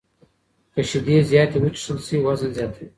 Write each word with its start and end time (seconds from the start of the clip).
که 0.73 0.81
شیدې 0.89 1.17
زیاتې 1.29 1.57
وڅښل 1.61 1.97
شي، 2.05 2.17
وزن 2.25 2.49
زیاتوي. 2.57 2.87